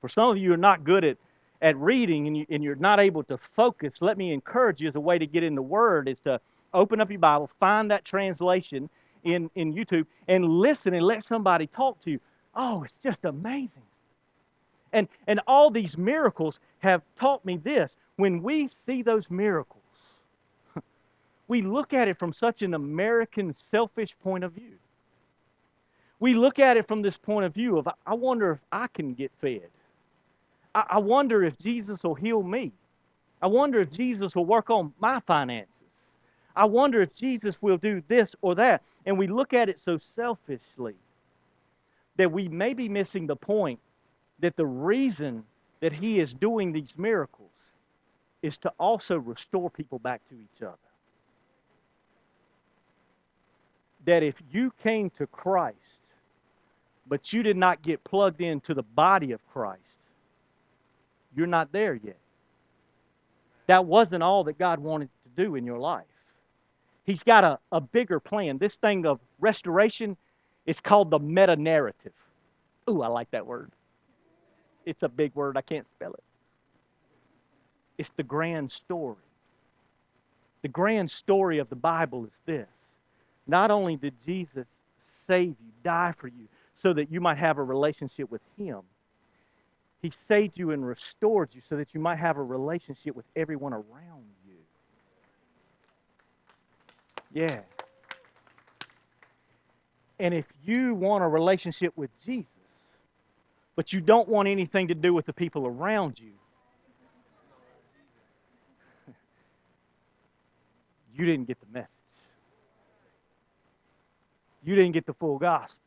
[0.00, 1.16] For some of you are not good at,
[1.60, 4.94] at reading and, you, and you're not able to focus, let me encourage you as
[4.94, 6.40] a way to get in the Word is to
[6.72, 8.88] open up your Bible, find that translation,
[9.24, 12.20] in, in YouTube and listen and let somebody talk to you.
[12.54, 13.70] Oh, it's just amazing.
[14.92, 17.90] And, and all these miracles have taught me this.
[18.16, 19.82] When we see those miracles,
[21.48, 24.78] we look at it from such an American, selfish point of view.
[26.20, 29.14] We look at it from this point of view of, I wonder if I can
[29.14, 29.68] get fed.
[30.74, 32.72] I, I wonder if Jesus will heal me.
[33.40, 35.68] I wonder if Jesus will work on my finances.
[36.58, 38.82] I wonder if Jesus will do this or that.
[39.06, 40.96] And we look at it so selfishly
[42.16, 43.78] that we may be missing the point
[44.40, 45.44] that the reason
[45.78, 47.48] that he is doing these miracles
[48.42, 50.76] is to also restore people back to each other.
[54.04, 55.76] That if you came to Christ,
[57.06, 59.80] but you did not get plugged into the body of Christ,
[61.36, 62.18] you're not there yet.
[63.68, 66.04] That wasn't all that God wanted to do in your life.
[67.08, 68.58] He's got a, a bigger plan.
[68.58, 70.14] This thing of restoration
[70.66, 72.12] is called the meta narrative.
[72.90, 73.72] Ooh, I like that word.
[74.84, 76.22] It's a big word, I can't spell it.
[77.96, 79.16] It's the grand story.
[80.62, 82.68] The grand story of the Bible is this
[83.46, 84.66] not only did Jesus
[85.26, 86.46] save you, die for you,
[86.82, 88.80] so that you might have a relationship with Him,
[90.02, 93.72] He saved you and restored you so that you might have a relationship with everyone
[93.72, 93.86] around
[94.17, 94.17] you.
[97.32, 97.60] Yeah.
[100.18, 102.46] And if you want a relationship with Jesus,
[103.76, 106.32] but you don't want anything to do with the people around you,
[111.14, 111.88] you didn't get the message.
[114.64, 115.78] You didn't get the full gospel.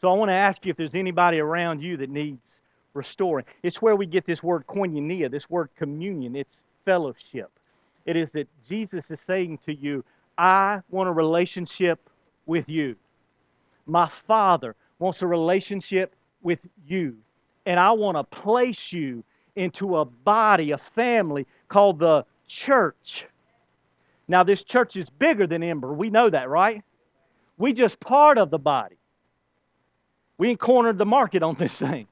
[0.00, 2.40] So I want to ask you if there's anybody around you that needs
[2.94, 3.44] restoring.
[3.62, 6.36] It's where we get this word koinonia, this word communion.
[6.36, 7.50] It's fellowship.
[8.06, 10.04] It is that Jesus is saying to you,
[10.38, 11.98] I want a relationship
[12.46, 12.96] with you.
[13.84, 17.16] My Father wants a relationship with you.
[17.66, 19.24] And I want to place you
[19.56, 23.24] into a body, a family called the church.
[24.28, 25.92] Now, this church is bigger than Ember.
[25.92, 26.82] We know that, right?
[27.58, 28.96] We just part of the body.
[30.38, 32.06] We ain't cornered the market on this thing.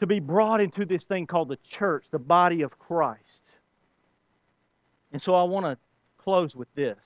[0.00, 3.22] To be brought into this thing called the church, the body of Christ.
[5.12, 5.78] And so I want to
[6.18, 6.98] close with this.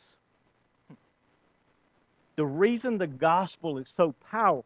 [2.37, 4.65] The reason the gospel is so powerful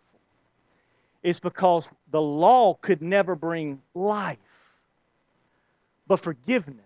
[1.23, 4.39] is because the law could never bring life,
[6.07, 6.79] but forgiveness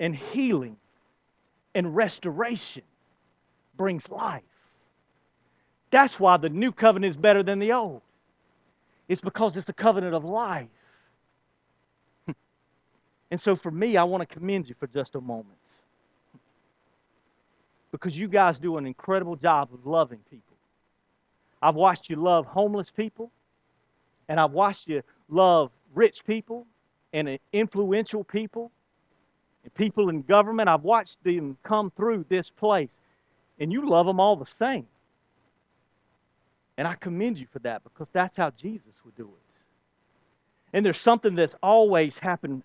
[0.00, 0.76] and healing
[1.74, 2.82] and restoration
[3.76, 4.42] brings life.
[5.90, 8.02] That's why the new covenant is better than the old.
[9.08, 10.68] It's because it's a covenant of life.
[13.34, 15.58] And so for me, I want to commend you for just a moment
[17.90, 20.54] because you guys do an incredible job of loving people.
[21.60, 23.32] I've watched you love homeless people,
[24.28, 26.64] and I've watched you love rich people
[27.12, 28.70] and influential people,
[29.64, 30.68] and people in government.
[30.68, 32.90] I've watched them come through this place,
[33.58, 34.86] and you love them all the same.
[36.78, 39.56] And I commend you for that because that's how Jesus would do it.
[40.72, 42.62] And there's something that's always happened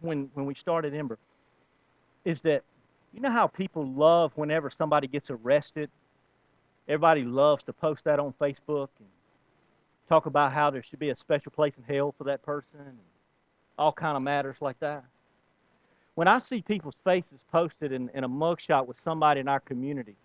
[0.00, 1.18] when, when we started Ember
[2.24, 2.62] is that
[3.12, 5.90] you know how people love whenever somebody gets arrested?
[6.88, 9.08] Everybody loves to post that on Facebook and
[10.08, 12.98] talk about how there should be a special place in hell for that person and
[13.78, 15.04] all kind of matters like that.
[16.14, 20.16] When I see people's faces posted in, in a mugshot with somebody in our community,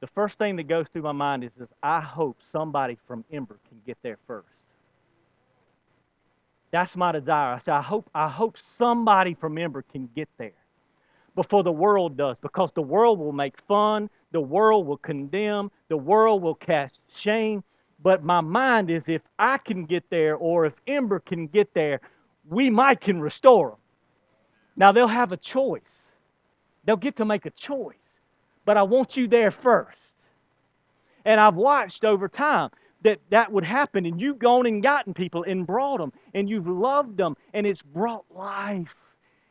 [0.00, 3.58] the first thing that goes through my mind is, is I hope somebody from Ember
[3.68, 4.48] can get there first.
[6.70, 7.54] That's my desire.
[7.54, 10.52] I say, I hope, I hope somebody from Ember can get there
[11.34, 15.96] before the world does, because the world will make fun, the world will condemn, the
[15.96, 17.62] world will cast shame.
[18.02, 22.00] But my mind is if I can get there or if Ember can get there,
[22.48, 23.78] we might can restore them.
[24.76, 25.82] Now they'll have a choice.
[26.84, 27.96] They'll get to make a choice.
[28.64, 29.98] But I want you there first.
[31.24, 32.70] And I've watched over time
[33.02, 34.06] that that would happen.
[34.06, 37.82] And you've gone and gotten people and brought them and you've loved them and it's
[37.82, 38.94] brought life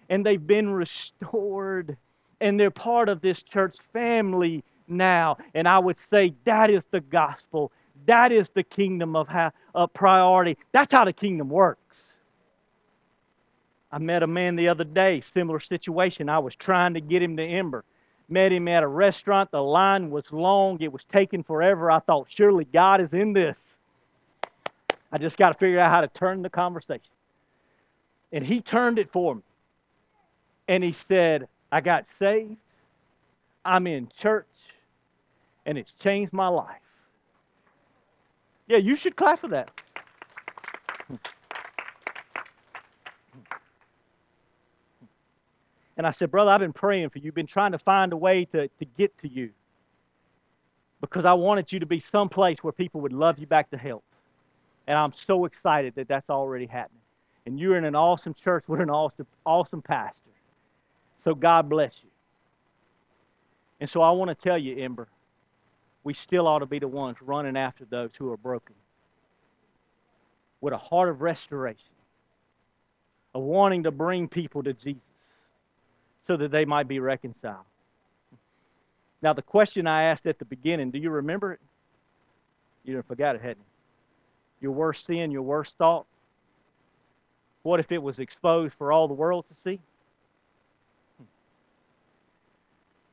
[0.09, 1.97] and they've been restored
[2.41, 5.37] and they're part of this church family now.
[5.53, 7.71] And i would say that is the gospel.
[8.05, 10.57] That is the kingdom of how, uh, priority.
[10.71, 11.81] That's how the kingdom works.
[13.91, 16.29] I met a man the other day similar situation.
[16.29, 17.83] I was trying to get him to ember
[18.29, 19.51] met him at a restaurant.
[19.51, 21.91] The line was long, it was taking forever.
[21.91, 23.55] I thought, surely God is in this.
[25.11, 27.01] I just got to figure out how to turn the conversation.
[28.31, 29.41] And he turned it for me.
[30.67, 32.57] And he said, I got saved,
[33.65, 34.45] I'm in church,
[35.65, 36.81] and it's changed my life.
[38.67, 39.71] Yeah, you should clap for that.
[45.99, 48.45] And I said, Brother, I've been praying for you, been trying to find a way
[48.53, 49.49] to, to get to you
[51.01, 54.03] because I wanted you to be someplace where people would love you back to health.
[54.87, 57.01] And I'm so excited that that's already happening.
[57.45, 60.15] And you're in an awesome church with an awesome, awesome pastor.
[61.25, 62.09] So God bless you.
[63.81, 65.09] And so I want to tell you, Ember,
[66.05, 68.75] we still ought to be the ones running after those who are broken
[70.61, 71.91] with a heart of restoration,
[73.35, 75.01] of wanting to bring people to Jesus
[76.29, 77.65] so that they might be reconciled.
[79.23, 81.59] Now, the question I asked at the beginning, do you remember it?
[82.83, 84.67] You forget it, hadn't you?
[84.67, 86.05] Your worst sin, your worst thought.
[87.63, 89.79] What if it was exposed for all the world to see?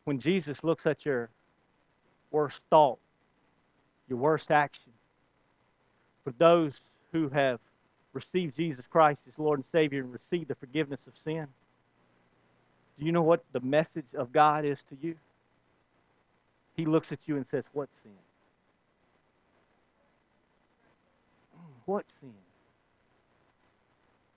[0.05, 1.31] When Jesus looks at your
[2.31, 2.99] worst thought,
[4.11, 4.93] your worst action,
[6.23, 6.75] for those
[7.13, 7.61] who have
[8.13, 11.47] received Jesus Christ as Lord and Savior and received the forgiveness of sin,
[12.99, 15.17] do you know what the message of God is to you?
[16.77, 18.13] He looks at you and says, What sin?
[21.85, 22.33] What sin?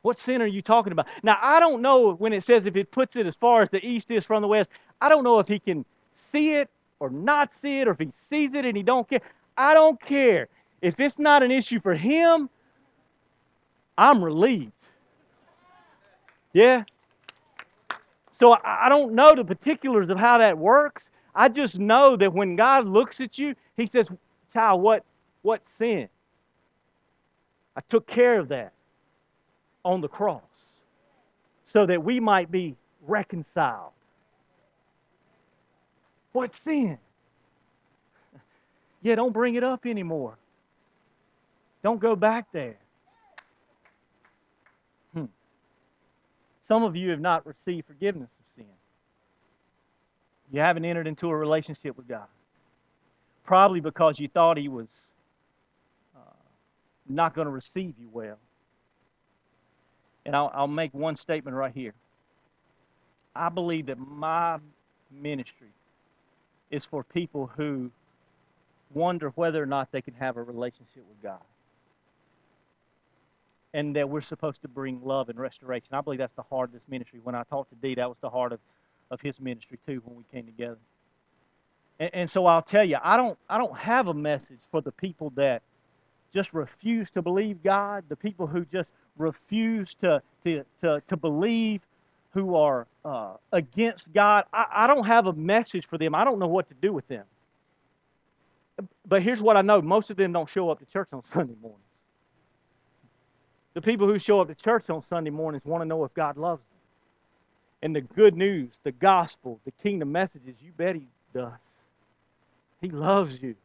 [0.01, 1.07] What sin are you talking about?
[1.23, 3.85] Now, I don't know when it says if it puts it as far as the
[3.85, 4.69] east is from the west,
[5.01, 5.83] I don't know if he can
[6.31, 9.21] see it or not see it, or if he sees it and he don't care.
[9.57, 10.47] I don't care.
[10.81, 12.49] If it's not an issue for him,
[13.97, 14.71] I'm relieved.
[16.53, 16.83] Yeah?
[18.39, 21.03] So I don't know the particulars of how that works.
[21.35, 24.07] I just know that when God looks at you, He says,
[24.53, 25.03] Child, what,
[25.41, 26.09] what sin?
[27.75, 28.73] I took care of that
[29.85, 30.41] on the cross
[31.71, 32.75] so that we might be
[33.07, 33.91] reconciled.
[36.31, 36.97] What sin?
[39.01, 40.37] Yeah, don't bring it up anymore.
[41.83, 42.78] Don't go back there.
[46.69, 48.71] Some of you have not received forgiveness of sin.
[50.53, 52.27] You haven't entered into a relationship with God.
[53.43, 54.87] Probably because you thought He was
[56.15, 56.19] uh,
[57.09, 58.37] not going to receive you well.
[60.25, 61.95] And I'll, I'll make one statement right here.
[63.35, 64.59] I believe that my
[65.11, 65.69] ministry
[66.69, 67.89] is for people who
[68.93, 71.41] wonder whether or not they can have a relationship with God
[73.73, 75.89] and that we're supposed to bring love and restoration.
[75.91, 77.19] I believe that's the heart of this ministry.
[77.23, 78.59] When I talked to Dee, that was the heart of,
[79.11, 80.79] of his ministry too when we came together.
[81.99, 84.91] And, and so I'll tell you, I don't I don't have a message for the
[84.91, 85.61] people that
[86.33, 91.81] just refuse to believe God, the people who just refuse to to to, to believe,
[92.33, 94.45] who are uh, against God.
[94.53, 96.15] I, I don't have a message for them.
[96.15, 97.25] I don't know what to do with them.
[99.07, 101.55] But here's what I know: most of them don't show up to church on Sunday
[101.61, 101.79] morning.
[103.75, 106.37] The people who show up to church on Sunday mornings want to know if God
[106.37, 106.67] loves them.
[107.81, 111.53] and the good news, the gospel, the kingdom messages, you bet he does.
[112.81, 113.55] He loves you.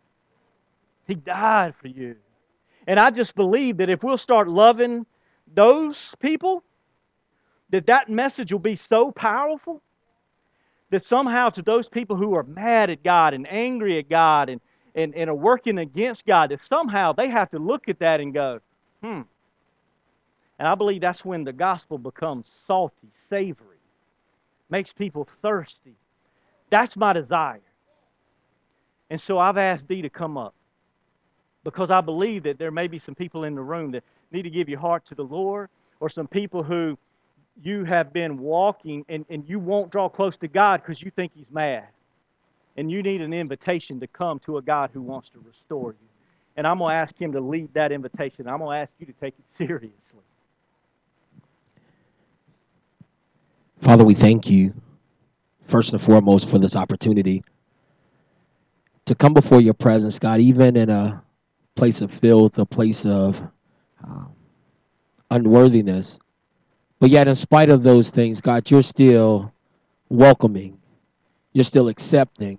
[1.09, 2.17] He died for you.
[2.87, 5.07] And I just believe that if we'll start loving
[5.55, 6.65] those people,
[7.71, 9.83] that that message will be so powerful
[10.91, 14.61] that somehow to those people who are mad at God and angry at God and,
[14.95, 18.35] and, and are working against God, that somehow they have to look at that and
[18.35, 18.61] go,
[19.03, 19.23] hmm.
[20.59, 23.79] And I believe that's when the gospel becomes salty, savory,
[24.71, 25.95] makes people thirsty.
[26.71, 27.61] That's my desire.
[29.11, 30.55] And so I've asked Dee to come up
[31.65, 34.51] because I believe that there may be some people in the room that need to
[34.51, 35.69] give your heart to the Lord,
[36.01, 36.99] or some people who
[37.63, 41.33] you have been walking and, and you won't draw close to God because you think
[41.35, 41.87] He's mad.
[42.77, 46.09] And you need an invitation to come to a God who wants to restore you.
[46.57, 48.49] And I'm going to ask Him to lead that invitation.
[48.49, 49.93] I'm going to ask you to take it seriously.
[53.85, 54.73] Father, we thank you
[55.67, 57.45] first and foremost for this opportunity
[59.05, 61.23] to come before your presence, God, even in a
[61.75, 63.39] place of filth, a place of
[64.03, 64.33] um,
[65.31, 66.19] unworthiness.
[66.99, 69.53] But yet, in spite of those things, God, you're still
[70.09, 70.79] welcoming,
[71.53, 72.59] you're still accepting,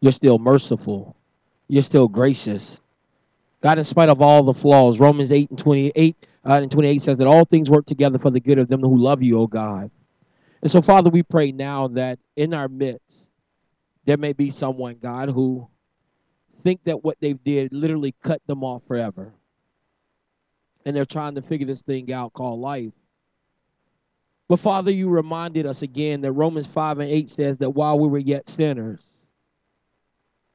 [0.00, 1.16] you're still merciful,
[1.68, 2.78] you're still gracious.
[3.62, 7.16] God, in spite of all the flaws, Romans 8 and 28 uh, and 28 says
[7.16, 9.90] that all things work together for the good of them who love you, O God.
[10.62, 13.02] And so, Father, we pray now that in our midst,
[14.04, 15.68] there may be someone, God, who
[16.62, 19.32] think that what they did literally cut them off forever.
[20.84, 22.92] And they're trying to figure this thing out called life.
[24.48, 28.08] But Father, you reminded us again that Romans 5 and 8 says that while we
[28.08, 29.00] were yet sinners,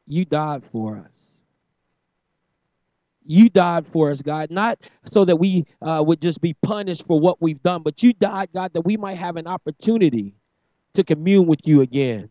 [0.06, 1.17] you died for us.
[3.28, 7.20] You died for us, God, not so that we uh, would just be punished for
[7.20, 10.34] what we've done, but you died, God, that we might have an opportunity
[10.94, 12.30] to commune with you again.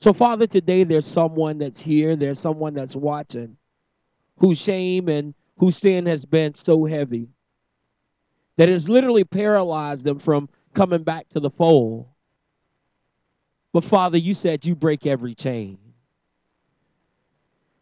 [0.00, 3.56] So, Father, today there's someone that's here, there's someone that's watching
[4.36, 7.28] whose shame and whose sin has been so heavy
[8.56, 12.06] that has literally paralyzed them from coming back to the fold.
[13.72, 15.78] But, Father, you said you break every chain.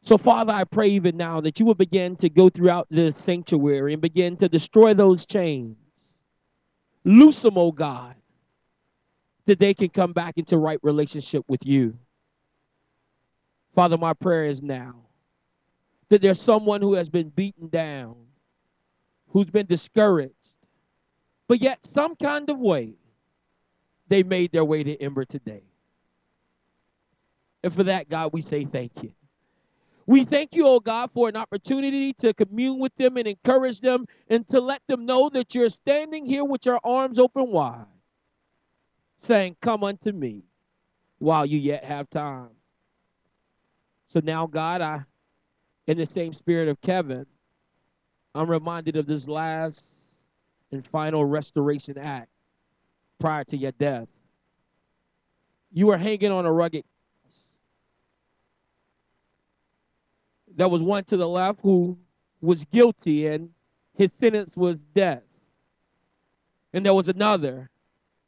[0.06, 3.92] So, Father, I pray even now that you will begin to go throughout this sanctuary
[3.92, 5.76] and begin to destroy those chains.
[7.04, 8.14] Loose them, oh God,
[9.46, 11.98] that they can come back into right relationship with you.
[13.74, 14.94] Father, my prayer is now
[16.08, 18.14] that there's someone who has been beaten down,
[19.30, 20.34] who's been discouraged,
[21.48, 22.94] but yet some kind of way
[24.06, 25.64] they made their way to Ember today.
[27.64, 29.12] And for that, God, we say thank you.
[30.06, 34.06] We thank you, oh God, for an opportunity to commune with them and encourage them
[34.28, 37.86] and to let them know that you're standing here with your arms open wide,
[39.18, 40.44] saying, Come unto me
[41.18, 42.50] while you yet have time.
[44.08, 45.04] So now, God, I,
[45.88, 47.26] in the same spirit of Kevin,
[48.34, 49.86] I'm reminded of this last
[50.70, 52.28] and final restoration act
[53.18, 54.08] prior to your death.
[55.72, 56.84] You were hanging on a rugged.
[60.56, 61.98] There was one to the left who
[62.40, 63.50] was guilty and
[63.94, 65.22] his sentence was death.
[66.72, 67.70] And there was another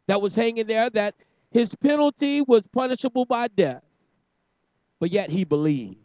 [0.07, 1.15] that was hanging there that
[1.51, 3.83] his penalty was punishable by death
[4.99, 5.97] but yet he believed.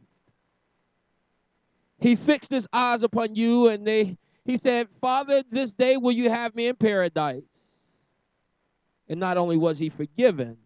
[2.00, 6.30] He fixed his eyes upon you and they he said, "Father, this day will you
[6.30, 7.44] have me in paradise."
[9.08, 10.58] And not only was he forgiven,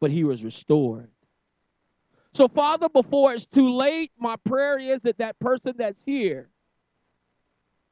[0.00, 1.10] but he was restored.
[2.38, 6.48] So, Father, before it's too late, my prayer is that that person that's here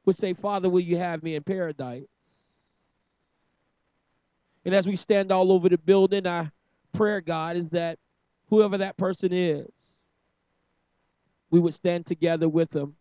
[0.05, 2.07] would say, Father, will you have me in paradise?
[4.63, 6.49] And as we stand all over the building, our
[6.93, 7.99] prayer, God, is that
[8.49, 9.67] whoever that person is,
[11.51, 12.95] we would stand together with them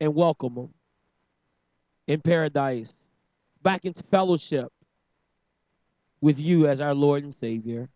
[0.00, 0.74] and welcome them
[2.08, 2.92] in paradise,
[3.62, 4.72] back into fellowship
[6.20, 7.88] with you as our Lord and Savior.